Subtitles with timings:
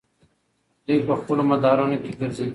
[0.85, 2.47] دوی په خپلو مدارونو کې ګرځي.